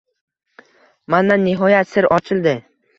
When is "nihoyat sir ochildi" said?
1.45-2.61